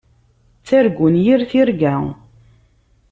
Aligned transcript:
Ttargun 0.59 1.15
yir 1.25 1.41
tirga. 1.49 1.95